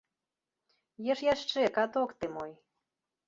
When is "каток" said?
1.77-2.09